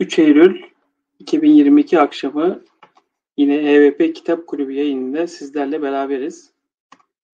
[0.00, 0.62] 3 Eylül
[1.18, 2.64] 2022 akşamı
[3.36, 6.52] yine EVP Kitap Kulübü yayınında sizlerle beraberiz.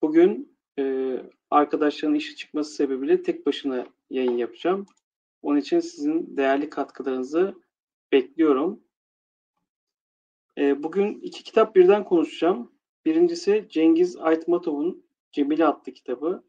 [0.02, 1.16] Bugün e,
[1.50, 4.86] arkadaşların işi çıkması sebebiyle tek başına yayın yapacağım.
[5.42, 7.54] Onun için sizin değerli katkılarınızı
[8.12, 8.80] bekliyorum.
[10.58, 12.72] E, bugün iki kitap birden konuşacağım.
[13.04, 16.44] Birincisi Cengiz Aytmatov'un Cemile adlı kitabı.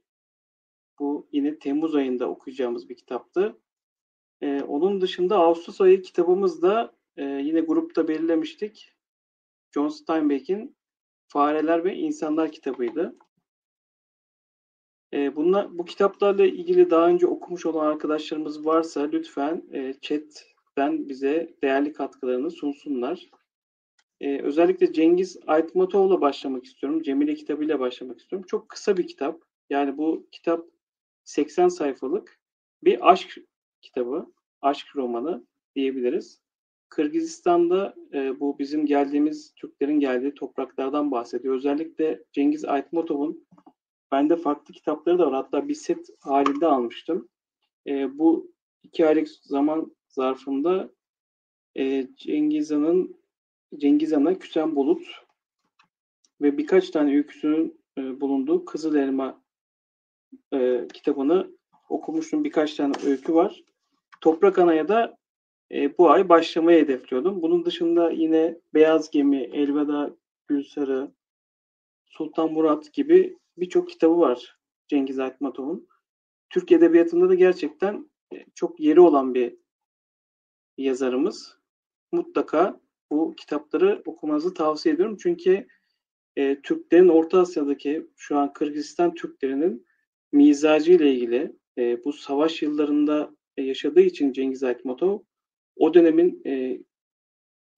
[0.99, 3.57] Bu yine Temmuz ayında okuyacağımız bir kitaptı.
[4.41, 8.93] Ee, onun dışında Ağustos ayı kitabımızda e, yine grupta belirlemiştik.
[9.73, 10.75] John Steinbeck'in
[11.27, 13.15] Fareler ve İnsanlar kitabıydı.
[15.13, 21.55] E, bunlar, bu kitaplarla ilgili daha önce okumuş olan arkadaşlarımız varsa lütfen e, chatten bize
[21.63, 23.29] değerli katkılarını sunsunlar.
[24.21, 27.01] E, özellikle Cengiz Aytmatov'la başlamak istiyorum.
[27.01, 28.45] Cemile kitabıyla başlamak istiyorum.
[28.49, 29.41] Çok kısa bir kitap.
[29.69, 30.65] Yani bu kitap
[31.23, 32.39] 80 sayfalık
[32.83, 33.37] bir aşk
[33.81, 36.41] kitabı, aşk romanı diyebiliriz.
[36.89, 41.55] Kırgızistan'da e, bu bizim geldiğimiz Türklerin geldiği topraklardan bahsediyor.
[41.55, 43.47] Özellikle Cengiz Aytmatov'un
[44.11, 45.33] bende farklı kitapları da var.
[45.33, 47.29] Hatta bir set halinde almıştım.
[47.87, 48.51] E, bu
[48.83, 50.89] iki aylık zaman zarfında
[51.77, 53.17] e, Cengiz Han'ın
[53.77, 55.07] Cengiz Han'a Küsen Bulut
[56.41, 59.43] ve birkaç tane öyküsünün e, bulunduğu Kızıl Elma
[60.53, 61.51] e, kitabını
[61.89, 62.43] okumuştum.
[62.43, 63.63] Birkaç tane öykü var.
[64.21, 65.17] Toprak Ana'ya da
[65.71, 67.41] e, bu ay başlamayı hedefliyordum.
[67.41, 70.15] Bunun dışında yine Beyaz Gemi, Elveda
[70.47, 71.11] Gülsarı,
[72.05, 74.57] Sultan Murat gibi birçok kitabı var
[74.87, 75.87] Cengiz Aytmatov'un.
[76.49, 79.57] Türk Edebiyatı'nda da gerçekten e, çok yeri olan bir
[80.77, 81.57] yazarımız.
[82.11, 82.79] Mutlaka
[83.11, 85.17] bu kitapları okumanızı tavsiye ediyorum.
[85.21, 85.67] Çünkü
[86.35, 89.85] e, Türklerin Orta Asya'daki şu an Kırgızistan Türklerinin
[90.31, 95.19] mizacı ile ilgili e, bu savaş yıllarında yaşadığı için Cengiz Aytmatov
[95.75, 96.81] o dönemin e,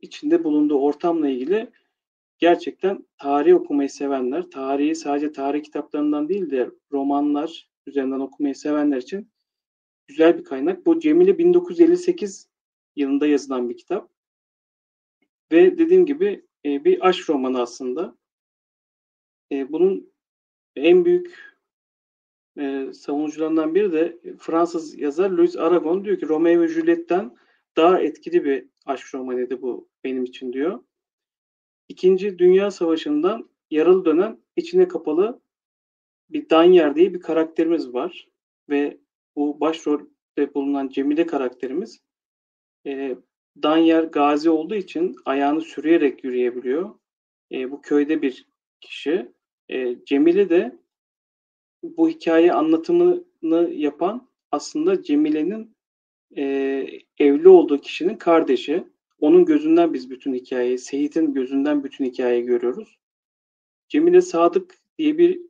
[0.01, 1.71] içinde bulunduğu ortamla ilgili
[2.37, 9.31] gerçekten tarih okumayı sevenler, tarihi sadece tarih kitaplarından değil de romanlar üzerinden okumayı sevenler için
[10.07, 10.85] güzel bir kaynak.
[10.85, 12.49] Bu Cemile 1958
[12.95, 14.09] yılında yazılan bir kitap.
[15.51, 18.17] Ve dediğim gibi e, bir aşk romanı aslında.
[19.51, 20.13] E, bunun
[20.75, 21.58] en büyük
[22.57, 27.37] e, savunucularından biri de Fransız yazar Louis Aragon diyor ki Romeo ve Juliet'ten
[27.77, 30.83] daha etkili bir aşk romanıydı bu benim için diyor.
[31.89, 35.41] İkinci Dünya Savaşı'ndan yaralı dönen içine kapalı
[36.29, 38.27] bir Danyer diye bir karakterimiz var.
[38.69, 38.97] Ve
[39.35, 42.01] bu başrolde bulunan Cemile karakterimiz
[42.87, 43.17] e,
[43.63, 46.99] Danyer gazi olduğu için ayağını sürüyerek yürüyebiliyor.
[47.51, 48.47] E, bu köyde bir
[48.81, 49.31] kişi.
[49.69, 50.79] E, Cemile de
[51.83, 55.75] bu hikaye anlatımını yapan aslında Cemile'nin
[56.37, 56.43] e,
[57.17, 58.83] evli olduğu kişinin kardeşi.
[59.19, 62.99] Onun gözünden biz bütün hikayeyi, Seyit'in gözünden bütün hikayeyi görüyoruz.
[63.87, 65.41] Cemile Sadık diye bir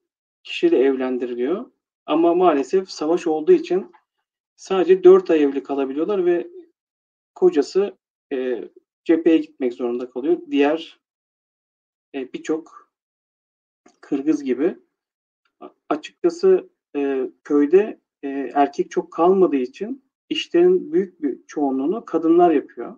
[0.43, 1.71] kişiyle evlendiriliyor.
[2.05, 3.91] Ama maalesef savaş olduğu için
[4.55, 6.47] sadece dört ay evli kalabiliyorlar ve
[7.35, 7.97] kocası
[8.33, 8.63] e,
[9.03, 10.37] cepheye gitmek zorunda kalıyor.
[10.51, 10.99] Diğer
[12.15, 12.89] e, birçok
[14.01, 14.77] Kırgız gibi.
[15.89, 22.95] Açıkçası e, köyde e, erkek çok kalmadığı için işlerin büyük bir çoğunluğunu kadınlar yapıyor.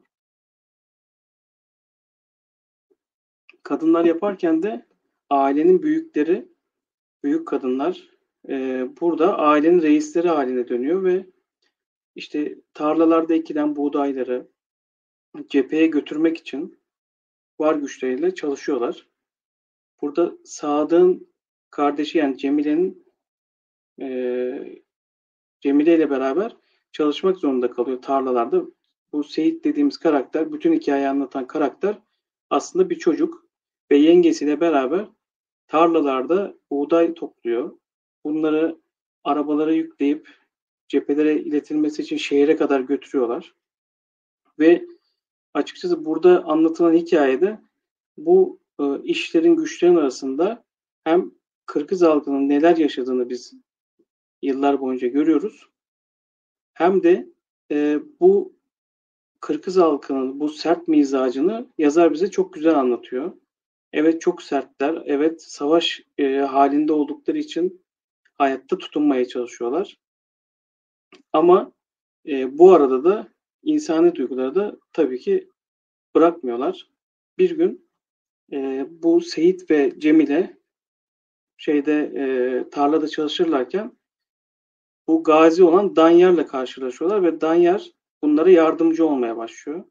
[3.64, 4.86] Kadınlar yaparken de
[5.30, 6.48] ailenin büyükleri,
[7.24, 8.10] büyük kadınlar
[8.50, 11.26] e, burada ailenin reisleri haline dönüyor ve
[12.16, 14.48] işte tarlalarda ekilen buğdayları
[15.48, 16.80] cepheye götürmek için
[17.60, 19.08] var güçleriyle çalışıyorlar.
[20.02, 21.31] Burada Sadık'ın
[21.72, 23.06] kardeşi yani Cemile'nin
[24.02, 24.82] e,
[25.62, 26.58] Cemile ile beraber
[26.92, 28.66] çalışmak zorunda kalıyor tarlalarda.
[29.14, 31.98] Bu Seyit dediğimiz karakter, bütün hikayeyi anlatan karakter
[32.50, 33.46] aslında bir çocuk
[33.92, 35.06] ve yengesiyle beraber
[35.68, 37.78] tarlalarda buğday topluyor.
[38.24, 38.82] Bunları
[39.24, 40.30] arabalara yükleyip
[40.88, 43.56] cephelere iletilmesi için şehre kadar götürüyorlar.
[44.60, 44.86] Ve
[45.54, 47.62] açıkçası burada anlatılan hikayede
[48.18, 50.64] bu e, işlerin güçlerin arasında
[51.04, 51.32] hem
[51.66, 53.54] Kırgız halkının neler yaşadığını biz
[54.42, 55.70] yıllar boyunca görüyoruz.
[56.74, 57.30] Hem de
[57.72, 58.62] e, bu
[59.42, 63.34] Kırgız halkının bu sert mizacını yazar bize çok güzel anlatıyor.
[63.94, 67.84] Evet çok sertler, evet savaş e, halinde oldukları için
[68.34, 69.98] hayatta tutunmaya çalışıyorlar.
[71.34, 71.72] Ama
[72.28, 73.28] e, bu arada da
[73.64, 75.50] insani duyguları da tabii ki
[76.16, 76.90] bırakmıyorlar.
[77.38, 77.90] Bir gün
[78.52, 80.58] e, bu Seyit ve Cemile
[81.62, 83.98] şeyde e, tarlada çalışırlarken
[85.08, 87.92] bu gazi olan Danyar'la karşılaşıyorlar ve Danyar
[88.24, 89.86] bunlara yardımcı olmaya başlıyor.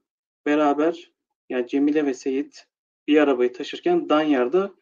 [0.47, 1.13] Beraber
[1.49, 2.67] yani Cemile ve Seyit
[3.09, 4.75] bir arabayı taşırken Danyar'da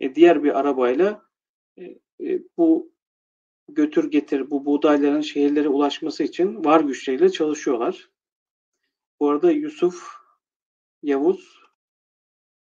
[0.00, 1.22] e, diğer bir arabayla
[1.78, 1.84] e,
[2.20, 2.92] e, bu
[3.68, 8.10] götür getir bu buğdayların şehirlere ulaşması için var güçleriyle çalışıyorlar.
[9.20, 10.04] Bu arada Yusuf
[11.02, 11.60] Yavuz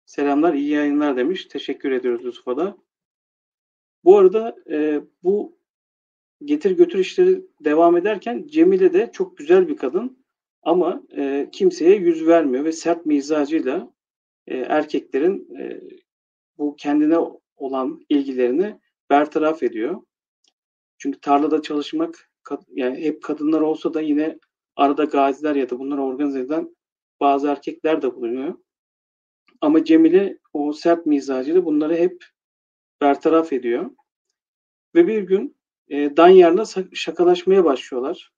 [0.04, 1.44] selamlar iyi yayınlar demiş.
[1.44, 2.87] Teşekkür ediyoruz Yusuf'a da.
[4.04, 5.58] Bu arada e, bu
[6.44, 10.24] getir götür işleri devam ederken Cemile de çok güzel bir kadın
[10.62, 13.92] ama e, kimseye yüz vermiyor ve sert mizacıyla
[14.46, 15.80] e, erkeklerin e,
[16.58, 17.18] bu kendine
[17.56, 18.80] olan ilgilerini
[19.10, 20.02] bertaraf ediyor.
[20.98, 22.30] Çünkü tarlada çalışmak
[22.68, 24.38] yani hep kadınlar olsa da yine
[24.76, 26.76] arada gaziler ya da bunları organize eden
[27.20, 28.54] bazı erkekler de bulunuyor.
[29.60, 32.24] Ama Cemile o sert mizacıyla bunları hep
[33.00, 33.90] bertaraf ediyor.
[34.94, 35.56] Ve bir gün
[35.88, 38.32] e, Danyar'la şakalaşmaya başlıyorlar.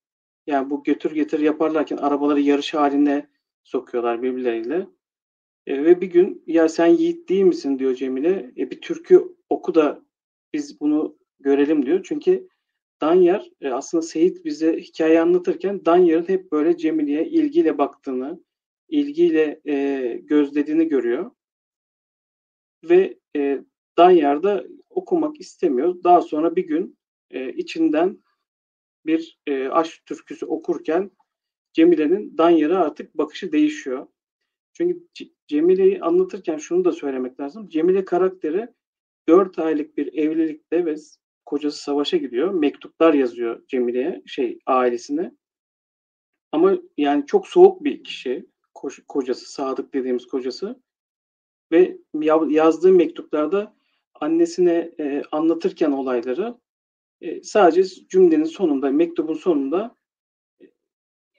[0.46, 3.30] Yani bu götür getir yaparlarken arabaları yarış haline
[3.64, 4.86] sokuyorlar birbirleriyle.
[5.66, 8.52] E, ve bir gün ya sen yiğit değil misin diyor Cemile.
[8.56, 10.02] E, bir türkü oku da
[10.52, 12.00] biz bunu görelim diyor.
[12.04, 12.48] Çünkü
[13.00, 18.44] Danyar e, aslında Seyit bize hikaye anlatırken Danyar'ın hep böyle Cemile'ye ilgiyle baktığını,
[18.88, 21.30] ilgiyle e, gözlediğini görüyor.
[22.84, 23.64] Ve e,
[23.98, 26.04] Danyar da okumak istemiyor.
[26.04, 26.98] Daha sonra bir gün
[27.30, 28.18] e, içinden
[29.06, 31.10] bir e, aşk türküsü okurken
[31.72, 34.06] Cemile'nin Danyar'a artık bakışı değişiyor.
[34.72, 35.08] Çünkü
[35.48, 37.68] Cemile'yi anlatırken şunu da söylemek lazım.
[37.68, 38.68] Cemile karakteri
[39.28, 40.96] 4 aylık bir evlilikte ve
[41.46, 42.50] kocası savaşa gidiyor.
[42.50, 45.32] Mektuplar yazıyor Cemile'ye, şey ailesine.
[46.52, 48.46] Ama yani çok soğuk bir kişi.
[49.08, 50.82] Kocası, Sadık dediğimiz kocası.
[51.72, 51.98] Ve
[52.48, 53.74] yazdığı mektuplarda
[54.20, 56.54] annesine e, anlatırken olayları
[57.20, 59.96] e, sadece cümlenin sonunda, mektubun sonunda
[60.60, 60.64] e,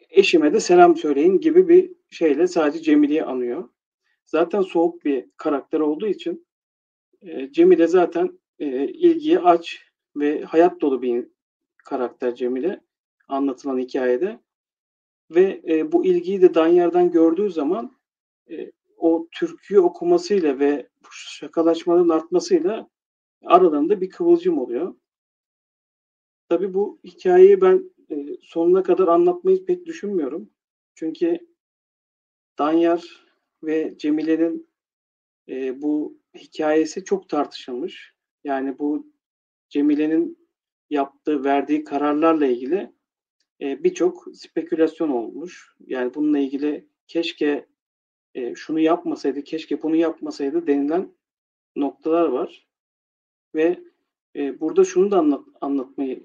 [0.10, 3.70] eşime de selam söyleyin gibi bir şeyle sadece Cemile'yi anıyor.
[4.26, 6.48] Zaten soğuk bir karakter olduğu için
[7.22, 9.80] e, Cemile zaten e, ilgiye aç
[10.16, 11.28] ve hayat dolu bir
[11.86, 12.82] karakter Cemile
[13.28, 14.40] anlatılan hikayede.
[15.32, 17.98] Ve e, bu ilgiyi de Danyar'dan gördüğü zaman
[18.50, 22.90] e, o türküyü okumasıyla ve şakalaşmaların artmasıyla
[23.46, 24.96] aralarında bir kıvılcım oluyor.
[26.50, 30.50] Tabi bu hikayeyi ben e, sonuna kadar anlatmayı pek düşünmüyorum.
[30.96, 31.40] Çünkü
[32.60, 33.26] Danyar
[33.64, 34.70] ve Cemile'nin
[35.50, 38.14] e, bu hikayesi çok tartışılmış.
[38.44, 39.14] Yani bu
[39.70, 40.48] Cemile'nin
[40.90, 42.92] yaptığı, verdiği kararlarla ilgili
[43.62, 45.76] e, birçok spekülasyon olmuş.
[45.80, 47.71] Yani bununla ilgili keşke
[48.36, 51.12] e, şunu yapmasaydı, keşke bunu yapmasaydı denilen
[51.76, 52.68] noktalar var.
[53.56, 53.80] Ve
[54.36, 56.24] e, burada şunu da anlat, anlatmayı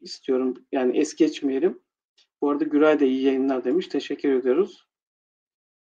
[0.00, 0.54] istiyorum.
[0.72, 1.80] Yani es geçmeyelim.
[2.40, 3.88] Bu arada Güray da iyi yayınlar demiş.
[3.88, 4.88] Teşekkür ediyoruz.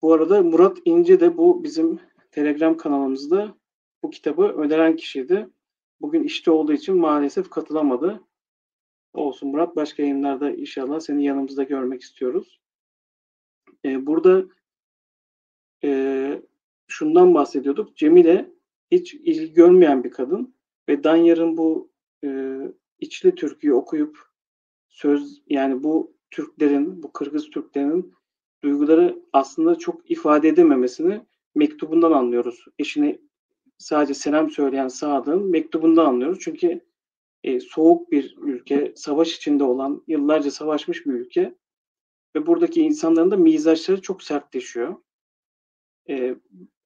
[0.01, 1.99] Bu arada Murat İnce de bu bizim
[2.31, 3.57] Telegram kanalımızda
[4.03, 5.49] bu kitabı öneren kişiydi.
[6.01, 8.23] Bugün işte olduğu için maalesef katılamadı.
[9.13, 9.75] Olsun Murat.
[9.75, 12.61] Başka yayınlarda inşallah seni yanımızda görmek istiyoruz.
[13.85, 14.45] Ee, burada
[15.83, 16.41] e,
[16.87, 17.97] şundan bahsediyorduk.
[17.97, 18.51] Cemile
[18.91, 20.55] hiç ilgi görmeyen bir kadın
[20.89, 21.89] ve Danyar'ın bu
[22.23, 22.59] e,
[22.99, 24.17] içli türküyü okuyup
[24.89, 28.13] söz yani bu Türklerin, bu Kırgız Türklerinin
[28.63, 31.21] duyguları aslında çok ifade edememesini
[31.55, 32.65] mektubundan anlıyoruz.
[32.79, 33.19] Eşine
[33.77, 36.39] sadece selam söyleyen Sadık'ın mektubundan anlıyoruz.
[36.41, 36.81] Çünkü
[37.43, 41.55] e, soğuk bir ülke, savaş içinde olan, yıllarca savaşmış bir ülke
[42.35, 44.95] ve buradaki insanların da mizaçları çok sertleşiyor.
[46.09, 46.35] E,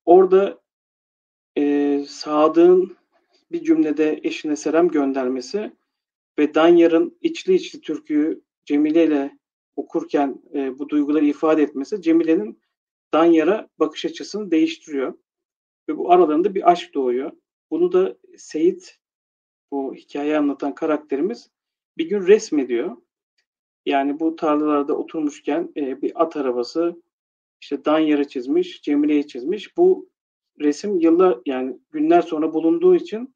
[0.06, 0.62] orada
[1.58, 2.98] e, Sadık'ın
[3.52, 5.72] bir cümlede eşine selam göndermesi
[6.40, 9.38] ve Danyar'ın içli içli türküyü Cemile ile
[9.76, 12.62] okurken e, bu duyguları ifade etmesi Cemile'nin
[13.14, 15.14] Danyar'a bakış açısını değiştiriyor.
[15.90, 17.32] Ve bu aralarında bir aşk doğuyor.
[17.72, 19.00] Bunu da Seyit,
[19.72, 21.50] bu hikaye anlatan karakterimiz
[21.98, 22.98] bir gün resmediyor.
[23.86, 27.02] Yani bu tarlalarda oturmuşken e, bir at arabası
[27.62, 29.78] işte Danyar'ı çizmiş, Cemile'yi çizmiş.
[29.78, 30.10] Bu
[30.60, 33.36] resim yıllar yani günler sonra bulunduğu için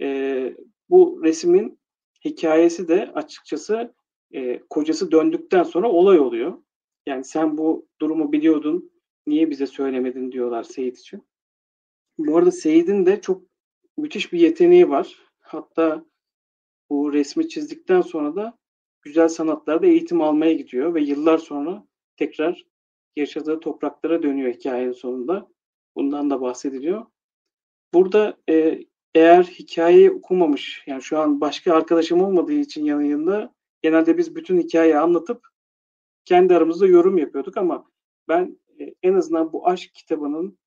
[0.00, 0.56] e,
[0.90, 1.78] bu resmin
[2.24, 3.94] hikayesi de açıkçası
[4.34, 6.58] e, kocası döndükten sonra olay oluyor.
[7.06, 8.92] Yani sen bu durumu biliyordun,
[9.26, 11.26] niye bize söylemedin diyorlar Seyit için.
[12.18, 13.42] Bu arada Seyit'in de çok
[13.96, 15.16] müthiş bir yeteneği var.
[15.40, 16.04] Hatta
[16.90, 18.58] bu resmi çizdikten sonra da
[19.02, 22.66] güzel sanatlarda eğitim almaya gidiyor ve yıllar sonra tekrar
[23.16, 25.48] yaşadığı topraklara dönüyor hikayenin sonunda.
[25.96, 27.06] Bundan da bahsediliyor.
[27.94, 34.36] Burada e, eğer hikayeyi okumamış, yani şu an başka arkadaşım olmadığı için yanında genelde biz
[34.36, 35.48] bütün hikayeyi anlatıp
[36.24, 37.90] kendi aramızda yorum yapıyorduk ama
[38.28, 40.58] ben e, en azından bu aşk kitabının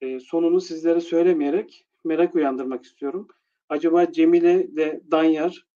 [0.00, 3.28] e, sonunu sizlere söylemeyerek merak uyandırmak istiyorum.
[3.68, 5.66] Acaba Cemile de Danyar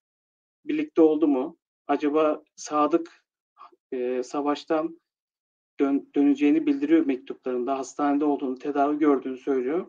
[0.65, 1.59] birlikte oldu mu?
[1.87, 3.25] Acaba Sadık
[3.93, 5.01] e, savaştan
[5.81, 7.79] dön, döneceğini bildiriyor mektuplarında.
[7.79, 9.87] Hastanede olduğunu, tedavi gördüğünü söylüyor.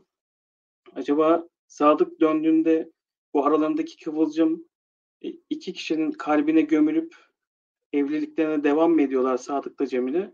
[0.95, 2.91] Acaba Sadık döndüğünde
[3.33, 4.65] bu aralarındaki kıvılcım
[5.21, 7.15] e, iki kişinin kalbine gömülüp
[7.93, 10.33] evliliklerine devam mı ediyorlar Sadık'la Cemile?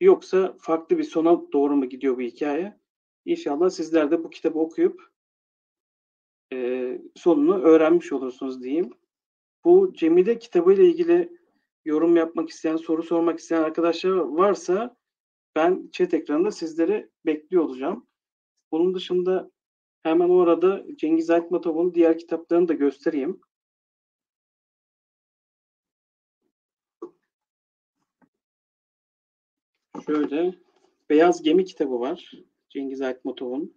[0.00, 2.78] Yoksa farklı bir sona doğru mu gidiyor bu hikaye?
[3.24, 5.02] İnşallah sizler de bu kitabı okuyup
[6.52, 8.90] e, sonunu öğrenmiş olursunuz diyeyim.
[9.64, 11.38] Bu Cemile kitabı ile ilgili
[11.84, 14.96] yorum yapmak isteyen, soru sormak isteyen arkadaşlar varsa
[15.56, 18.06] ben chat ekranında sizleri bekliyor olacağım.
[18.72, 19.50] Bunun dışında
[20.02, 23.40] hemen orada Cengiz Aytmatov'un diğer kitaplarını da göstereyim.
[30.06, 30.54] Şöyle
[31.10, 32.30] Beyaz Gemi kitabı var.
[32.70, 33.74] Cengiz Aytmatov'un.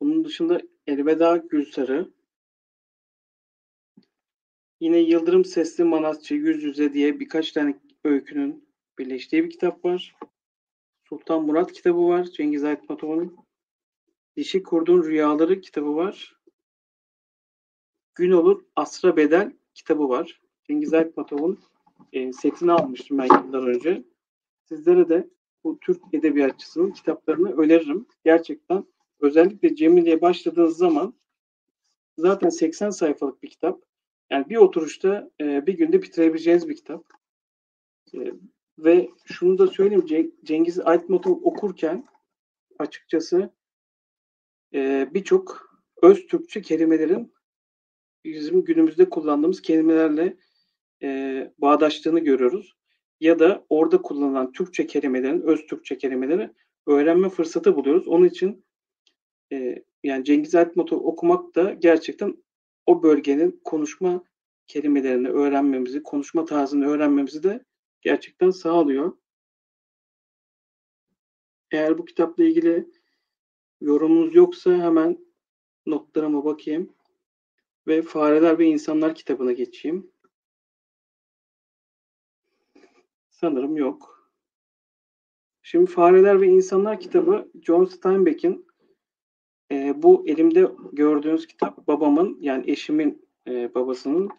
[0.00, 2.12] Bunun dışında Elveda Gülsarı.
[4.82, 10.16] Yine Yıldırım Sesli Manastçı Yüz Yüze diye birkaç tane öykünün birleştiği bir kitap var.
[11.08, 12.24] Sultan Murat kitabı var.
[12.24, 13.36] Cengiz Aytmatov'un.
[14.36, 16.36] Dişi Kurdun Rüyaları kitabı var.
[18.14, 20.40] Gün Olur Asra Bedel kitabı var.
[20.64, 21.58] Cengiz Aytmatov'un
[22.12, 24.04] e, setini almıştım ben yıllar önce.
[24.64, 25.30] Sizlere de
[25.64, 28.06] bu Türk edebiyatçısının kitaplarını öneririm.
[28.24, 28.84] Gerçekten
[29.20, 31.14] özellikle Cemile'ye başladığınız zaman
[32.18, 33.91] zaten 80 sayfalık bir kitap.
[34.32, 37.04] Yani bir oturuşta e, bir günde bitirebileceğiniz bir kitap.
[38.14, 38.18] E,
[38.78, 42.06] ve şunu da söyleyeyim Cengiz Aytmatov okurken
[42.78, 43.50] açıkçası
[44.74, 45.72] e, birçok
[46.02, 47.34] öz Türkçe kelimelerin
[48.24, 50.36] bizim günümüzde kullandığımız kelimelerle
[51.02, 52.76] e, bağdaştığını görüyoruz.
[53.20, 56.50] Ya da orada kullanılan Türkçe kelimelerin, öz Türkçe kelimeleri
[56.86, 58.08] öğrenme fırsatı buluyoruz.
[58.08, 58.64] Onun için
[59.52, 62.42] e, yani Cengiz Aytmatov okumak da gerçekten
[62.86, 64.24] o bölgenin konuşma
[64.66, 67.64] kelimelerini öğrenmemizi, konuşma tarzını öğrenmemizi de
[68.00, 69.16] gerçekten sağlıyor.
[71.70, 72.90] Eğer bu kitapla ilgili
[73.80, 75.18] yorumunuz yoksa hemen
[75.86, 76.94] notlarıma bakayım
[77.86, 80.12] ve Fareler ve İnsanlar kitabına geçeyim.
[83.30, 84.30] Sanırım yok.
[85.62, 88.66] Şimdi Fareler ve İnsanlar kitabı John Steinbeck'in
[89.72, 94.30] e, bu elimde gördüğünüz kitap babamın yani eşimin e, babasının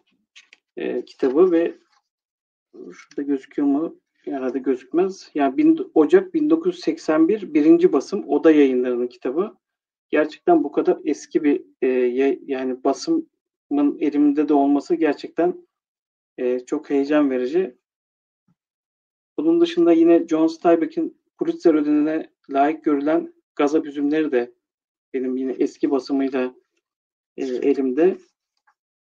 [0.76, 1.74] e, kitabı ve
[2.92, 4.00] şurada gözüküyor mu?
[4.24, 5.30] Herhalde gözükmez.
[5.34, 9.56] Yani bin, Ocak 1981 birinci basım Oda Yayınları'nın kitabı.
[10.10, 11.88] Gerçekten bu kadar eski bir e,
[12.46, 15.66] yani basımın elimde de olması gerçekten
[16.38, 17.76] e, çok heyecan verici.
[19.38, 24.53] Bunun dışında yine John Steinbeck'in Pulitzer ödülüne layık görülen Gazap Üzümleri de
[25.14, 26.54] benim yine eski basımıyla
[27.36, 28.18] e, elimde.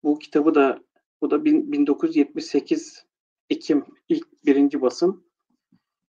[0.03, 0.85] Bu kitabı da
[1.21, 3.07] bu da 1978
[3.51, 5.25] Ekim ilk birinci basım.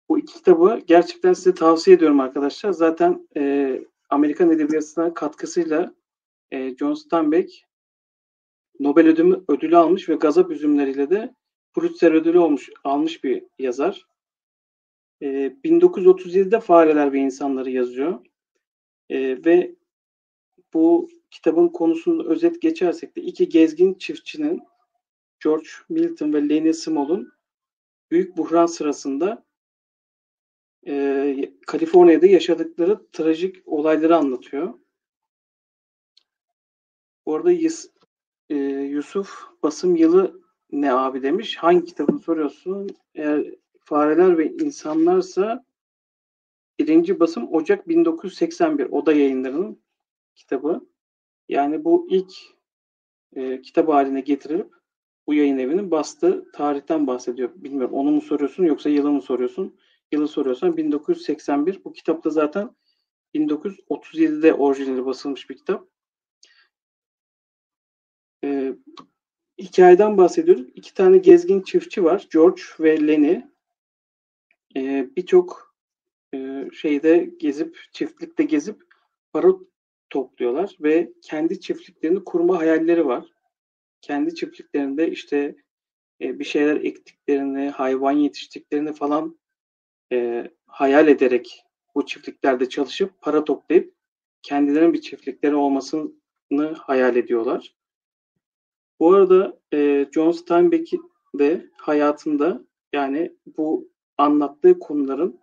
[0.10, 2.72] Bu iki kitabı gerçekten size tavsiye ediyorum arkadaşlar.
[2.72, 5.96] Zaten e, Amerikan Edebiyatı'na katkısıyla
[6.52, 7.70] e, John Steinbeck
[8.80, 11.36] Nobel ödülü, ödülü almış ve Gazap Üzümleriyle de
[11.74, 14.08] Pulitzer ödülü olmuş, almış bir yazar.
[15.22, 15.28] E,
[15.64, 18.20] 1937'de Fareler ve İnsanları yazıyor.
[19.10, 19.76] E, ve
[20.74, 24.62] bu kitabın konusunu özet geçersek de iki gezgin çiftçinin
[25.44, 27.32] George Milton ve Lenny Small'un
[28.12, 29.46] büyük buhran sırasında
[30.88, 34.74] e, Kaliforniya'da yaşadıkları trajik olayları anlatıyor.
[37.26, 37.86] Bu arada Yus,
[38.50, 41.58] e, Yusuf basım yılı ne abi demiş.
[41.58, 42.90] Hangi kitabını soruyorsun?
[43.16, 45.66] Eğer fareler ve insanlarsa
[46.80, 49.82] birinci basım Ocak 1981 Oda yayınlarının
[50.36, 50.88] kitabı.
[51.50, 52.32] Yani bu ilk
[53.36, 54.74] e, kitap haline getirilip
[55.28, 57.50] bu yayın evinin bastığı tarihten bahsediyor.
[57.56, 59.80] Bilmiyorum onu mu soruyorsun yoksa yılı mı soruyorsun?
[60.12, 61.84] Yılı soruyorsan 1981.
[61.84, 62.76] Bu kitapta zaten
[63.36, 65.88] 1937'de orijinali basılmış bir kitap.
[68.44, 68.74] Ee,
[69.58, 70.68] hikayeden bahsediyoruz.
[70.76, 72.28] İki tane gezgin çiftçi var.
[72.32, 73.42] George ve Lenny.
[74.76, 75.69] Ee, Birçok
[76.34, 78.82] e, şeyde gezip, çiftlikte gezip
[79.34, 79.54] para
[80.10, 83.26] topluyorlar ve kendi çiftliklerini kurma hayalleri var
[84.02, 85.56] kendi çiftliklerinde işte
[86.22, 89.40] e, bir şeyler ektiklerini, hayvan yetiştiklerini falan
[90.12, 91.64] e, hayal ederek
[91.96, 93.94] bu çiftliklerde çalışıp para toplayıp
[94.42, 97.76] kendilerinin bir çiftlikleri olmasını hayal ediyorlar.
[99.00, 100.94] Bu arada e, John Steinbeck
[101.36, 105.40] de hayatında Yani bu anlattığı konuların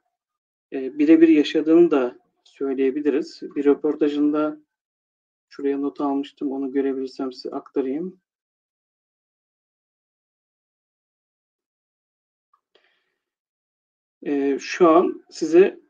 [0.73, 3.43] e, birebir yaşadığını da söyleyebiliriz.
[3.57, 4.61] Bir röportajında
[5.49, 6.53] şuraya not almıştım.
[6.53, 8.21] Onu görebilirsem size aktarayım.
[14.23, 15.81] E, şu an size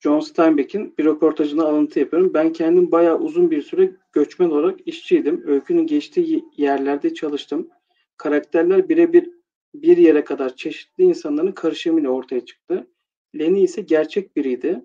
[0.00, 2.34] John Steinbeck'in bir röportajını alıntı yapıyorum.
[2.34, 5.42] Ben kendim bayağı uzun bir süre göçmen olarak işçiydim.
[5.46, 7.68] Öykünün geçtiği yerlerde çalıştım.
[8.16, 9.30] Karakterler birebir
[9.74, 12.91] bir yere kadar çeşitli insanların karışımıyla ortaya çıktı.
[13.38, 14.84] Lenny ise gerçek biriydi.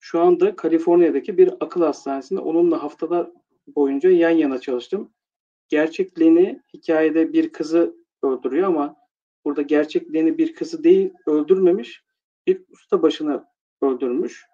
[0.00, 3.30] Şu anda Kaliforniya'daki bir akıl hastanesinde onunla haftalar
[3.66, 5.12] boyunca yan yana çalıştım.
[5.68, 8.96] Gerçek Lenny hikayede bir kızı öldürüyor ama
[9.44, 12.04] burada gerçek Lenny bir kızı değil öldürmemiş
[12.46, 13.48] bir usta başına
[13.82, 14.46] öldürmüş.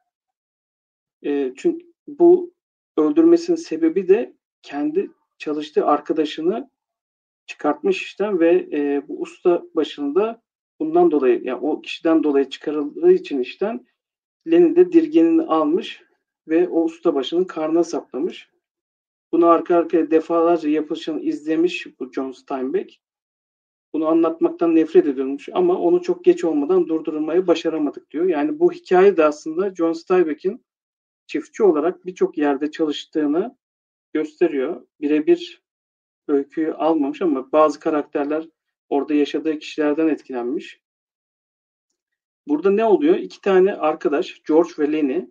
[1.23, 2.54] E, çünkü bu
[2.97, 6.70] öldürmesinin sebebi de kendi çalıştığı arkadaşını
[7.47, 10.42] çıkartmış işten ve e, bu usta başında
[10.80, 13.87] bundan dolayı yani o kişiden dolayı çıkarıldığı için işten
[14.50, 16.02] Lenin de dirgenini almış
[16.49, 18.50] ve o usta başının karnına saplamış.
[19.32, 23.00] Bunu arka arkaya defalarca yapılışını izlemiş bu John Steinbeck.
[23.92, 28.25] Bunu anlatmaktan nefret ediyormuş ama onu çok geç olmadan durdurmayı başaramadık diyor.
[28.25, 30.64] Yani bu hikaye de aslında John Steinbeck'in
[31.26, 33.56] çiftçi olarak birçok yerde çalıştığını
[34.12, 34.87] gösteriyor.
[35.00, 35.62] Birebir
[36.28, 38.49] öyküyü almamış ama bazı karakterler
[38.90, 40.80] orada yaşadığı kişilerden etkilenmiş.
[42.47, 43.16] Burada ne oluyor?
[43.16, 45.25] İki tane arkadaş George ve Lenny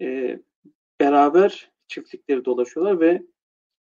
[0.00, 0.38] e,
[1.00, 3.22] beraber çiftlikleri dolaşıyorlar ve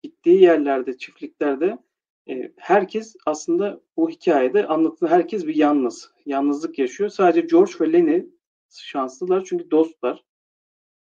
[0.04, 1.78] gittiği yerlerde, çiftliklerde
[2.30, 6.12] e, herkes aslında bu hikayede anlatılan herkes bir yalnız.
[6.26, 7.10] Yalnızlık yaşıyor.
[7.10, 8.26] Sadece George ve Lenny
[8.70, 10.24] şanslılar çünkü dostlar.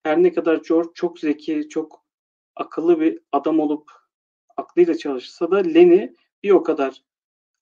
[0.03, 2.05] Her ne kadar George çok zeki, çok
[2.57, 3.91] akıllı bir adam olup
[4.57, 6.09] aklıyla çalışsa da Lenny
[6.43, 7.03] bir o kadar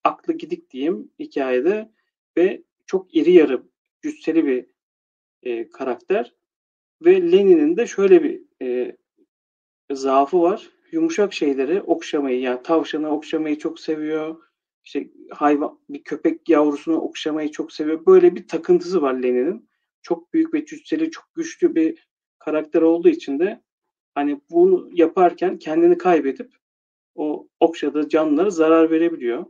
[0.09, 1.91] aklı gidik diyeyim hikayede
[2.37, 3.63] ve çok iri yarı,
[4.03, 4.67] cüsseli bir
[5.43, 6.35] e, karakter.
[7.03, 8.97] Ve Lenin'in de şöyle bir e,
[9.93, 10.71] zaafı var.
[10.93, 14.37] Yumuşak şeyleri okşamayı, yani tavşanı okşamayı çok seviyor.
[14.85, 18.07] İşte hayvan, bir köpek yavrusunu okşamayı çok seviyor.
[18.07, 19.69] Böyle bir takıntısı var Lenin'in.
[20.03, 23.63] Çok büyük ve cüsseli, çok güçlü bir karakter olduğu için de
[24.15, 26.53] hani bunu yaparken kendini kaybedip
[27.15, 29.47] o okşadığı canlılara zarar verebiliyor.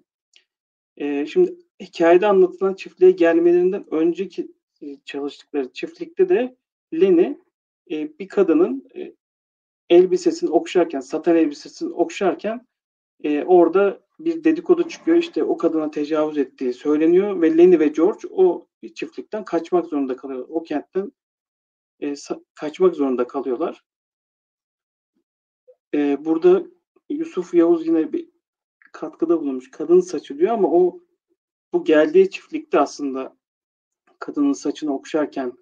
[0.98, 6.56] E, şimdi hikayede anlatılan çiftliğe gelmelerinden önceki e, çalıştıkları çiftlikte de
[6.92, 7.36] Lenny
[7.90, 9.14] e, bir kadının e,
[9.90, 12.66] elbisesini okşarken, satan elbisesini okşarken
[13.24, 15.16] e, orada bir dedikodu çıkıyor.
[15.16, 20.46] İşte o kadına tecavüz ettiği söyleniyor ve Lenny ve George o çiftlikten kaçmak zorunda kalıyor.
[20.48, 21.12] O kentten
[22.00, 22.14] e,
[22.54, 23.84] kaçmak zorunda kalıyorlar.
[25.94, 26.62] E, burada
[27.08, 28.28] Yusuf Yavuz yine bir
[28.92, 29.70] katkıda bulunmuş.
[29.70, 31.00] Kadın saçı diyor ama o
[31.72, 33.36] bu geldiği çiftlikte aslında
[34.18, 35.52] kadının saçını okşarken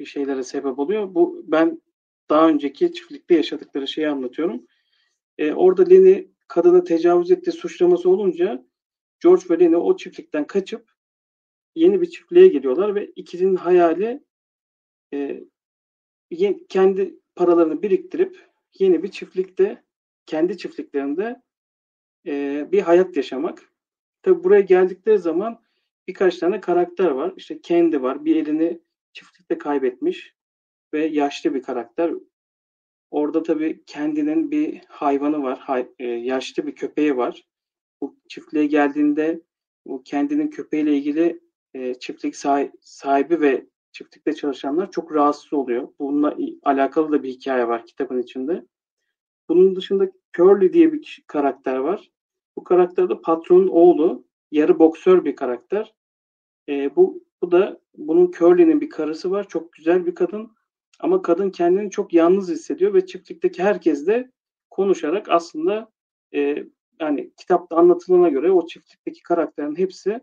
[0.00, 1.14] bir şeylere sebep oluyor.
[1.14, 1.82] Bu ben
[2.30, 4.66] daha önceki çiftlikte yaşadıkları şeyi anlatıyorum.
[5.38, 8.66] Ee, orada Lenny kadına tecavüz ettiği suçlaması olunca
[9.20, 10.92] George ve Lenny o çiftlikten kaçıp
[11.74, 14.24] yeni bir çiftliğe geliyorlar ve ikisinin hayali
[15.14, 15.44] e,
[16.68, 19.84] kendi paralarını biriktirip yeni bir çiftlikte
[20.26, 21.42] kendi çiftliklerinde
[22.28, 23.72] e, bir hayat yaşamak.
[24.22, 25.62] Tabi buraya geldikleri zaman
[26.08, 27.32] birkaç tane karakter var.
[27.36, 28.24] İşte Kendi var.
[28.24, 28.80] Bir elini
[29.12, 30.34] çiftlikte kaybetmiş
[30.92, 32.12] ve yaşlı bir karakter.
[33.10, 35.58] Orada tabii kendinin bir hayvanı var.
[35.58, 37.46] Hay, e, yaşlı bir köpeği var.
[38.00, 39.40] Bu çiftliğe geldiğinde
[39.86, 41.40] bu kendinin köpeğiyle ilgili
[41.74, 42.36] e, çiftlik
[42.80, 45.88] sahibi ve çiftlikte çalışanlar çok rahatsız oluyor.
[45.98, 48.66] Bununla alakalı da bir hikaye var kitabın içinde.
[49.48, 52.10] Bunun dışında Curly diye bir karakter var.
[52.58, 54.24] Bu karakter de patronun oğlu.
[54.50, 55.94] Yarı boksör bir karakter.
[56.68, 59.48] E, bu, bu da bunun Curly'nin bir karısı var.
[59.48, 60.52] Çok güzel bir kadın.
[61.00, 64.30] Ama kadın kendini çok yalnız hissediyor ve çiftlikteki herkesle
[64.70, 65.92] konuşarak aslında
[66.34, 66.64] e,
[67.00, 70.20] yani kitapta anlatılana göre o çiftlikteki karakterin hepsi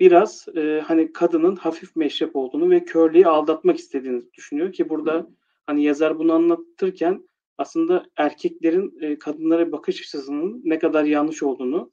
[0.00, 5.26] biraz e, hani kadının hafif meşrep olduğunu ve körlüğü aldatmak istediğini düşünüyor ki burada
[5.66, 7.24] hani yazar bunu anlatırken
[7.62, 11.92] aslında erkeklerin e, kadınlara bakış açısının ne kadar yanlış olduğunu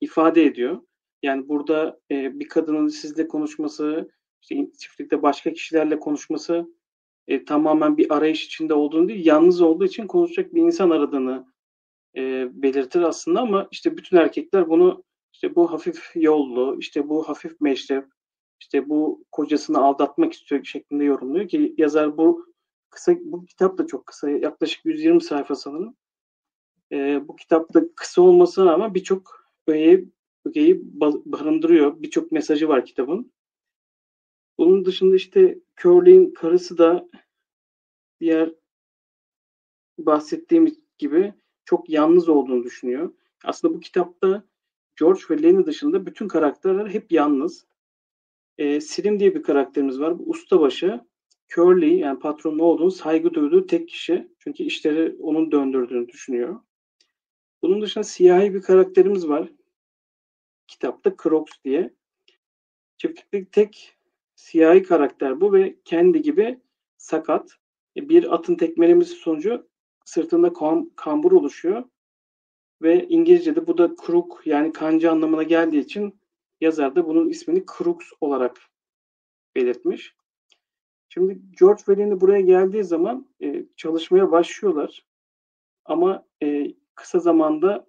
[0.00, 0.82] ifade ediyor.
[1.22, 4.10] Yani burada e, bir kadının sizle konuşması,
[4.42, 6.66] işte çiftlikte başka kişilerle konuşması
[7.28, 11.52] e, tamamen bir arayış içinde olduğunu değil, yalnız olduğu için konuşacak bir insan aradığını
[12.16, 17.60] e, belirtir aslında ama işte bütün erkekler bunu işte bu hafif yollu, işte bu hafif
[17.60, 18.04] meşrep,
[18.60, 22.51] işte bu kocasını aldatmak istiyor şeklinde yorumluyor ki yazar bu
[22.92, 24.30] kısa bu kitap da çok kısa.
[24.30, 25.96] Yaklaşık 120 sayfa sanırım.
[26.92, 30.08] E, bu kitapta kısa olmasına rağmen birçok öğeyi
[30.44, 30.80] ögeyi
[31.24, 32.02] barındırıyor.
[32.02, 33.32] Birçok mesajı var kitabın.
[34.58, 37.08] Bunun dışında işte Curly'in karısı da
[38.20, 38.54] diğer
[39.98, 43.14] bahsettiğim gibi çok yalnız olduğunu düşünüyor.
[43.44, 44.44] Aslında bu kitapta
[44.96, 47.66] George ve Lenny dışında bütün karakterler hep yalnız.
[48.58, 50.18] E, Slim diye bir karakterimiz var.
[50.18, 51.00] Bu ustabaşı.
[51.54, 54.28] Curly yani patronun olduğunu saygı duyduğu tek kişi.
[54.38, 56.60] Çünkü işleri onun döndürdüğünü düşünüyor.
[57.62, 59.48] Bunun dışında siyahi bir karakterimiz var.
[60.66, 61.94] Kitapta Crocs diye.
[62.98, 63.96] Çiftlikteki tek
[64.34, 66.60] siyahi karakter bu ve kendi gibi
[66.96, 67.50] sakat.
[67.96, 69.68] E, bir atın tekmelemesi sonucu
[70.04, 71.84] sırtında kam kambur oluşuyor.
[72.82, 76.20] Ve İngilizce'de bu da crook yani kanca anlamına geldiği için
[76.60, 78.60] yazar da bunun ismini Crooks olarak
[79.56, 80.14] belirtmiş.
[81.14, 85.04] Şimdi George Veli'nin buraya geldiği zaman e, çalışmaya başlıyorlar.
[85.84, 87.86] Ama e, kısa zamanda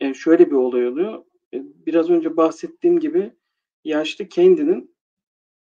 [0.00, 1.24] e, şöyle bir olay oluyor.
[1.54, 3.32] E, biraz önce bahsettiğim gibi
[3.84, 4.96] yaşlı Candy'nin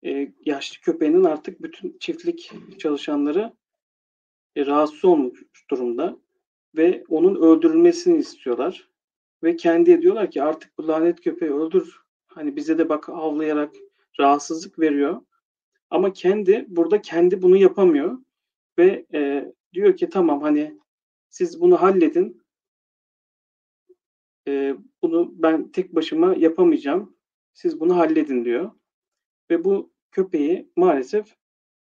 [0.05, 3.53] e, yaşlı köpeğinin artık bütün çiftlik çalışanları
[4.55, 6.17] e, rahatsız olmuş durumda
[6.75, 8.89] ve onun öldürülmesini istiyorlar.
[9.43, 11.99] Ve kendi diyorlar ki artık bu lanet köpeği öldür.
[12.27, 13.75] Hani bize de bak avlayarak
[14.19, 15.21] rahatsızlık veriyor.
[15.89, 18.17] Ama kendi burada kendi bunu yapamıyor
[18.77, 20.79] ve e, diyor ki tamam hani
[21.29, 22.41] siz bunu halledin.
[24.47, 27.15] E, bunu ben tek başıma yapamayacağım.
[27.53, 28.71] Siz bunu halledin diyor.
[29.51, 31.35] Ve bu köpeği maalesef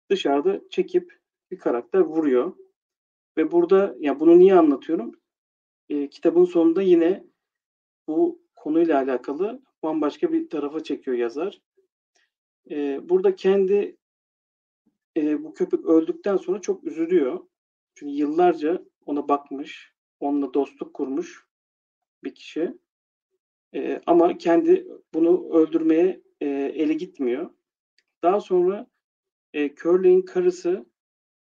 [0.09, 1.19] dışarıda çekip
[1.51, 2.53] bir karakter vuruyor.
[3.37, 5.11] Ve burada ya bunu niye anlatıyorum?
[5.89, 7.23] E, kitabın sonunda yine
[8.07, 11.61] bu konuyla alakalı bambaşka bir tarafa çekiyor yazar.
[12.71, 13.97] E, burada kendi
[15.17, 17.39] e, bu köpek öldükten sonra çok üzülüyor.
[17.95, 21.47] Çünkü yıllarca ona bakmış, onunla dostluk kurmuş
[22.23, 22.73] bir kişi.
[23.75, 27.49] E, ama kendi bunu öldürmeye e, eli gitmiyor.
[28.23, 28.87] Daha sonra
[29.53, 30.85] e, Curly'in karısı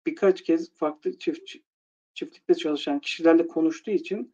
[0.06, 1.56] birkaç kez farklı çift,
[2.14, 4.34] çiftlikte çalışan kişilerle konuştuğu için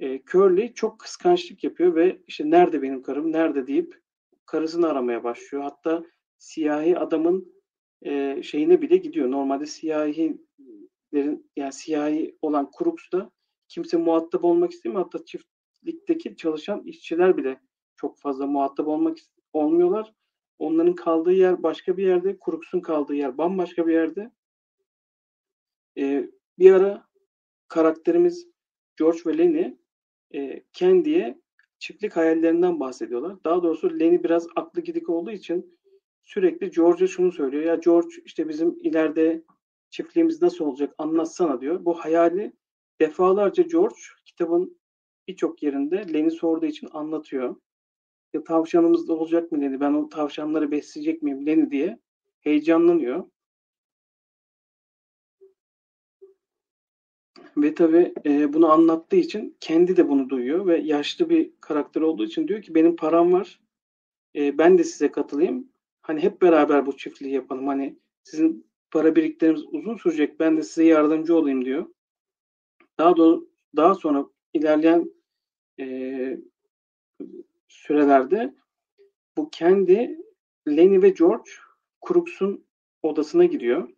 [0.00, 4.00] e, Curly çok kıskançlık yapıyor ve işte nerede benim karım, nerede deyip
[4.50, 5.64] karısını aramaya başlıyor.
[5.64, 6.04] Hatta
[6.38, 7.54] siyahi adamın
[8.02, 9.30] e, şeyine bile gidiyor.
[9.30, 13.30] Normalde siyahilerin yani siyahi olan Crooks'ta
[13.68, 15.02] kimse muhatap olmak istemiyor.
[15.02, 17.60] Hatta çiftlikteki çalışan işçiler bile
[17.96, 19.18] çok fazla muhatap olmak
[19.52, 20.14] olmuyorlar.
[20.58, 24.30] Onların kaldığı yer başka bir yerde, Crooks'un kaldığı yer bambaşka bir yerde.
[25.98, 27.06] E, bir ara
[27.68, 28.48] karakterimiz
[28.96, 29.76] George ve Lenny
[30.34, 31.40] e, Candy'ye
[31.80, 33.44] çiftlik hayallerinden bahsediyorlar.
[33.44, 35.78] Daha doğrusu Lenny biraz aklı gidik olduğu için
[36.22, 37.64] sürekli George'a şunu söylüyor.
[37.64, 39.42] Ya George işte bizim ileride
[39.90, 41.84] çiftliğimiz nasıl olacak anlatsana diyor.
[41.84, 42.52] Bu hayali
[43.00, 44.80] defalarca George kitabın
[45.28, 47.56] birçok yerinde Lenny sorduğu için anlatıyor.
[48.32, 49.80] Ya tavşanımız da olacak mı Lenny?
[49.80, 51.98] Ben o tavşanları besleyecek miyim Lenny diye
[52.40, 53.24] heyecanlanıyor.
[57.56, 62.24] Ve tabii e, bunu anlattığı için kendi de bunu duyuyor ve yaşlı bir karakter olduğu
[62.24, 63.60] için diyor ki benim param var.
[64.36, 65.68] E, ben de size katılayım.
[66.02, 67.66] Hani hep beraber bu çiftliği yapalım.
[67.66, 70.40] Hani sizin para birikleriniz uzun sürecek.
[70.40, 71.86] Ben de size yardımcı olayım diyor.
[72.98, 73.40] Daha da
[73.76, 75.12] daha sonra ilerleyen
[75.80, 76.38] e,
[77.68, 78.54] sürelerde
[79.36, 80.18] bu kendi
[80.68, 81.50] Lenny ve George
[82.08, 82.64] Crooks'un
[83.02, 83.88] odasına gidiyor.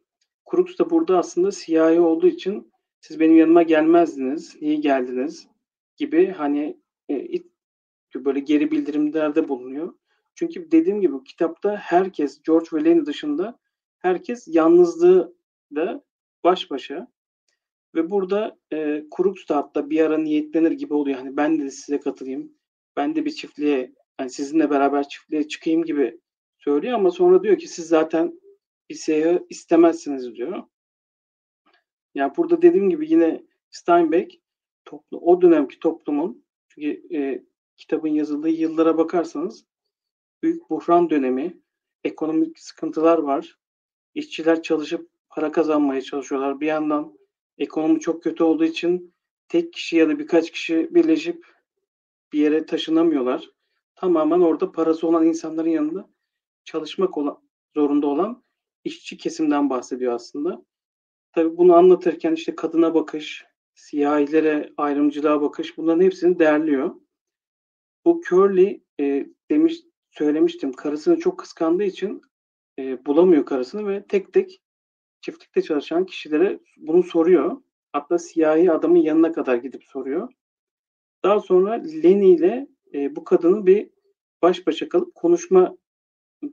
[0.51, 2.72] Crooks da burada aslında siyahi olduğu için
[3.03, 5.49] siz benim yanıma gelmezdiniz, niye geldiniz
[5.97, 6.77] gibi hani
[7.11, 7.29] e,
[8.15, 9.95] böyle geri bildirimlerde bulunuyor.
[10.35, 13.59] Çünkü dediğim gibi kitapta herkes George ve Lenny dışında
[13.99, 15.35] herkes yalnızlığı
[15.75, 16.05] da
[16.45, 17.09] baş başa
[17.95, 21.19] ve burada e, Crooks hatta bir ara niyetlenir gibi oluyor.
[21.19, 22.53] Hani ben de size katılayım.
[22.97, 26.21] Ben de bir çiftliğe hani sizinle beraber çiftliğe çıkayım gibi
[26.59, 28.41] söylüyor ama sonra diyor ki siz zaten
[28.91, 30.63] bir seyahat istemezsiniz diyor.
[32.15, 34.41] Yani burada dediğim gibi yine Steinbeck
[34.85, 37.45] toplu, o dönemki toplumun çünkü e,
[37.77, 39.67] kitabın yazıldığı yıllara bakarsanız
[40.43, 41.61] büyük buhran dönemi,
[42.05, 43.59] ekonomik sıkıntılar var.
[44.15, 46.61] İşçiler çalışıp para kazanmaya çalışıyorlar.
[46.61, 47.19] Bir yandan
[47.59, 49.15] ekonomi çok kötü olduğu için
[49.49, 51.47] tek kişi ya da birkaç kişi birleşip
[52.33, 53.51] bir yere taşınamıyorlar.
[53.95, 56.11] Tamamen orada parası olan insanların yanında
[56.65, 57.43] çalışmak olan,
[57.75, 58.45] zorunda olan
[58.85, 60.65] işçi kesimden bahsediyor aslında.
[61.33, 66.95] Tabii bunu anlatırken işte kadına bakış, siyahilere ayrımcılığa bakış bunların hepsini değerliyor.
[68.05, 72.23] Bu Curly e, demiş söylemiştim karısını çok kıskandığı için
[72.79, 74.63] e, bulamıyor karısını ve tek tek
[75.21, 77.63] çiftlikte çalışan kişilere bunu soruyor.
[77.93, 80.33] Hatta siyahi adamın yanına kadar gidip soruyor.
[81.25, 83.91] Daha sonra Lenny ile e, bu kadının bir
[84.43, 85.77] baş başa kalıp konuşma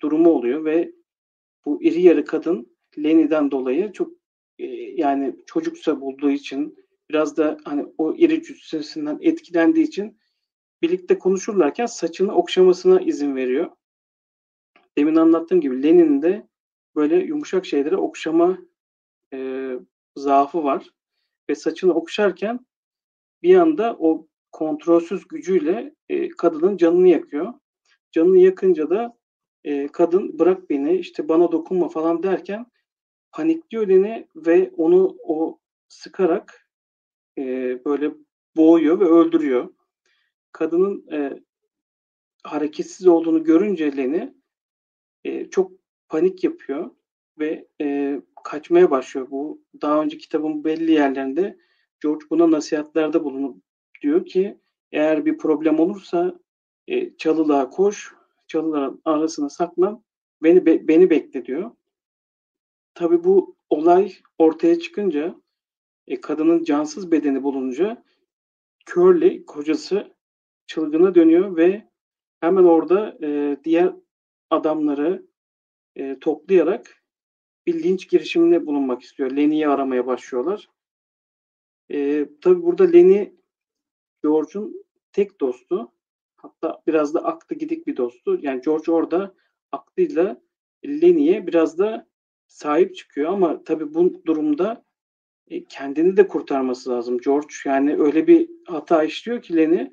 [0.01, 0.91] durumu oluyor ve
[1.65, 4.18] bu iri yarı kadın Leni'den dolayı çok
[4.60, 4.65] e,
[5.02, 6.78] yani çocuksa bulduğu için
[7.10, 10.19] biraz da hani o iri cüssesinden etkilendiği için
[10.82, 13.72] birlikte konuşurlarken saçını okşamasına izin veriyor.
[14.98, 16.48] Demin anlattığım gibi Lenin'in de
[16.95, 18.58] böyle yumuşak şeylere okşama
[19.34, 19.72] e,
[20.15, 20.89] zaafı var.
[21.50, 22.65] Ve saçını okşarken
[23.43, 27.54] bir anda o kontrolsüz gücüyle e, kadının canını yakıyor.
[28.12, 29.17] Canını yakınca da
[29.63, 32.65] e, kadın bırak beni işte bana dokunma falan derken
[33.31, 36.69] panikliyor Leni ve onu o sıkarak
[37.37, 37.43] e,
[37.85, 38.11] böyle
[38.55, 39.73] boğuyor ve öldürüyor.
[40.51, 41.43] Kadının e,
[42.43, 44.33] hareketsiz olduğunu görünce Leni
[45.23, 45.71] e, çok
[46.09, 46.91] panik yapıyor
[47.39, 49.27] ve e, kaçmaya başlıyor.
[49.31, 51.57] Bu daha önce kitabın belli yerlerinde
[52.01, 53.63] George buna nasihatlerde bulunup
[54.01, 54.57] diyor ki
[54.91, 56.39] eğer bir problem olursa
[56.87, 58.13] e, çalılığa koş,
[58.47, 60.03] çalıların arasına saklan,
[60.43, 61.71] beni be, beni bekle diyor.
[62.99, 65.35] Tabi bu olay ortaya çıkınca
[66.07, 68.03] e, kadının cansız bedeni bulunca
[68.85, 70.13] Curly kocası
[70.67, 71.89] çılgına dönüyor ve
[72.39, 73.93] hemen orada e, diğer
[74.49, 75.27] adamları
[75.95, 77.03] e, toplayarak
[77.67, 79.31] bir linç girişiminde bulunmak istiyor.
[79.31, 80.69] Lenny'yi aramaya başlıyorlar.
[81.91, 83.33] E, tabii burada Lenny
[84.23, 85.91] George'un tek dostu.
[86.38, 88.39] Hatta biraz da aklı gidik bir dostu.
[88.41, 89.35] Yani George orada
[89.71, 90.41] aklıyla
[90.85, 92.09] Lenny'ye biraz da
[92.49, 94.85] sahip çıkıyor ama tabii bu durumda
[95.47, 97.53] e, kendini de kurtarması lazım George.
[97.65, 99.91] Yani öyle bir hata işliyor ki Lenny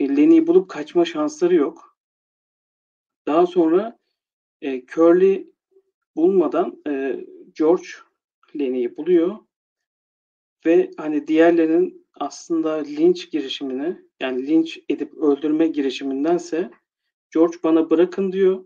[0.00, 1.98] e, Lenny'yi bulup kaçma şansları yok.
[3.26, 3.98] Daha sonra
[4.62, 5.52] e, Curly
[6.16, 7.24] bulmadan e,
[7.54, 7.88] George
[8.58, 9.38] Lenny'yi buluyor
[10.66, 16.70] ve hani diğerlerinin aslında linç girişimini yani linç edip öldürme girişimindense
[17.34, 18.64] George bana bırakın diyor.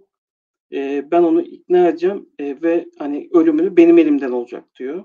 [0.73, 5.05] E, ben onu ikna edeceğim e, ve hani ölümünü benim elimden olacak diyor.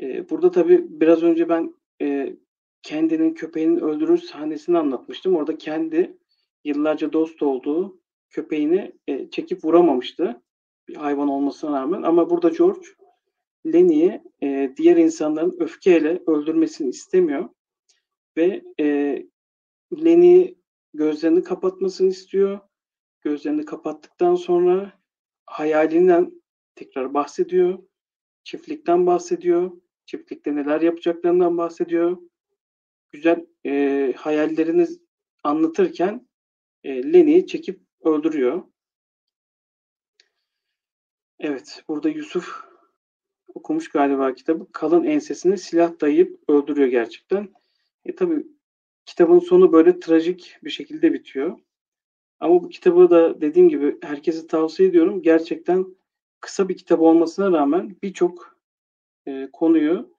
[0.00, 2.36] E, burada tabii biraz önce ben e,
[2.82, 5.36] kendinin köpeğinin öldürür sahnesini anlatmıştım.
[5.36, 6.16] Orada kendi
[6.64, 10.42] yıllarca dost olduğu köpeğini e, çekip vuramamıştı.
[10.88, 12.02] Bir hayvan olmasına rağmen.
[12.02, 12.86] Ama burada George
[13.66, 17.48] Lenny'i e, diğer insanların öfkeyle öldürmesini istemiyor.
[18.36, 19.18] Ve e,
[20.04, 20.54] Lenny
[20.94, 22.60] gözlerini kapatmasını istiyor.
[23.22, 24.92] Gözlerini kapattıktan sonra
[25.46, 26.42] hayalinden
[26.74, 27.78] tekrar bahsediyor.
[28.44, 29.72] Çiftlikten bahsediyor.
[30.06, 32.18] Çiftlikte neler yapacaklarından bahsediyor.
[33.10, 34.86] Güzel e, hayallerini
[35.44, 36.28] anlatırken
[36.84, 38.62] e, Lenny'i çekip öldürüyor.
[41.38, 42.64] Evet, burada Yusuf
[43.54, 44.72] okumuş galiba kitabı.
[44.72, 47.48] Kalın ensesine silah dayayıp öldürüyor gerçekten.
[48.04, 48.46] E tabi
[49.06, 51.58] kitabın sonu böyle trajik bir şekilde bitiyor.
[52.42, 55.22] Ama bu kitabı da dediğim gibi herkese tavsiye ediyorum.
[55.22, 55.86] Gerçekten
[56.40, 58.58] kısa bir kitap olmasına rağmen birçok
[59.26, 60.14] e, konuyu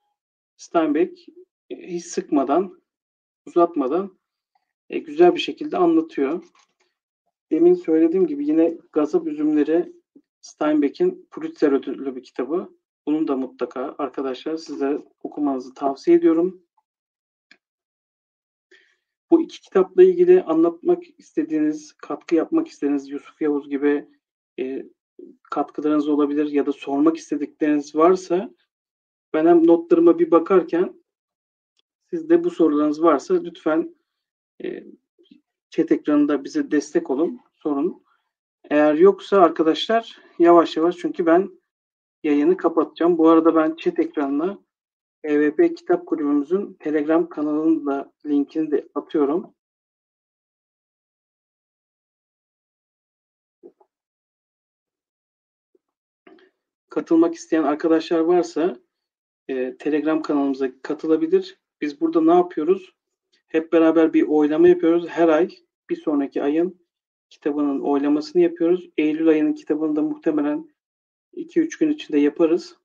[0.58, 1.20] Steinbeck
[1.70, 2.82] e, hiç sıkmadan,
[3.46, 4.18] uzatmadan
[4.90, 6.44] e, güzel bir şekilde anlatıyor.
[7.52, 9.94] Demin söylediğim gibi yine Gazap Üzümleri
[10.42, 12.70] Steinbeck'in Pulitzer ödüllü bir kitabı.
[13.08, 16.64] Bunun da mutlaka arkadaşlar size okumanızı tavsiye ediyorum.
[19.34, 24.08] Bu iki kitapla ilgili anlatmak istediğiniz, katkı yapmak istediğiniz Yusuf Yavuz gibi
[24.60, 24.86] e,
[25.44, 28.54] katkılarınız olabilir ya da sormak istedikleriniz varsa
[29.34, 31.02] ben hem notlarıma bir bakarken
[32.10, 33.96] siz de bu sorularınız varsa lütfen
[34.64, 34.84] e,
[35.70, 38.04] chat ekranında bize destek olun, sorun.
[38.70, 41.50] Eğer yoksa arkadaşlar yavaş yavaş çünkü ben
[42.24, 43.18] yayını kapatacağım.
[43.18, 44.58] Bu arada ben chat ekranına
[45.24, 49.54] EVP Kitap Kulübümüzün Telegram kanalının da linkini de atıyorum.
[56.90, 58.80] Katılmak isteyen arkadaşlar varsa
[59.48, 61.60] e, Telegram kanalımıza katılabilir.
[61.82, 62.94] Biz burada ne yapıyoruz?
[63.48, 65.08] Hep beraber bir oylama yapıyoruz.
[65.08, 65.50] Her ay
[65.90, 66.86] bir sonraki ayın
[67.30, 68.90] kitabının oylamasını yapıyoruz.
[68.98, 70.70] Eylül ayının kitabını da muhtemelen
[71.34, 72.83] 2-3 gün içinde yaparız.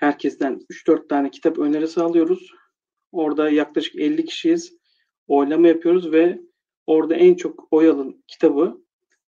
[0.00, 2.52] Herkesten 3-4 tane kitap önerisi alıyoruz.
[3.12, 4.72] Orada yaklaşık 50 kişiyiz.
[5.28, 6.40] Oylama yapıyoruz ve
[6.86, 8.80] orada en çok oy alan kitabı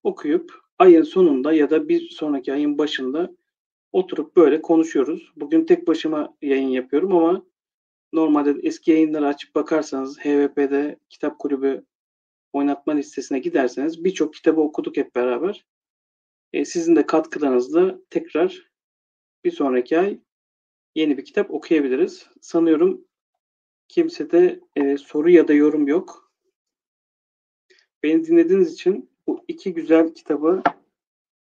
[0.03, 3.31] okuyup ayın sonunda ya da bir sonraki ayın başında
[3.91, 5.31] oturup böyle konuşuyoruz.
[5.35, 7.45] Bugün tek başıma yayın yapıyorum ama
[8.13, 11.85] normalde eski yayınları açıp bakarsanız HVP'de kitap kulübü
[12.53, 15.65] oynatma listesine giderseniz birçok kitabı okuduk hep beraber.
[16.53, 18.71] E, sizin de katkılarınızla tekrar
[19.43, 20.19] bir sonraki ay
[20.95, 22.29] yeni bir kitap okuyabiliriz.
[22.41, 23.05] Sanıyorum
[23.87, 26.31] kimsede e, soru ya da yorum yok.
[28.03, 30.63] Beni dinlediğiniz için bu iki güzel kitabı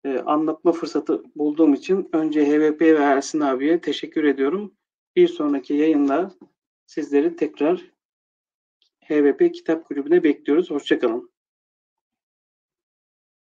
[0.04, 4.76] e, anlatma fırsatı bulduğum için önce HVP ve Ersin abiye teşekkür ediyorum.
[5.16, 6.32] Bir sonraki yayında
[6.86, 7.92] sizleri tekrar
[9.06, 10.72] HVP Kitap Kulübü'ne bekliyoruz.
[10.72, 11.35] Hoşçakalın.